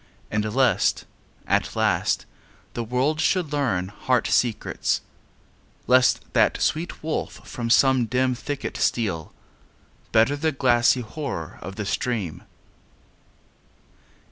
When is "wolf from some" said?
7.03-8.07